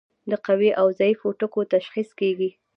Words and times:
د 0.29 0.31
قوي 0.45 0.69
او 0.79 0.87
ضعیفو 0.99 1.27
ټکو 1.39 1.61
تشخیص 1.73 2.09
کیږي. 2.19 2.49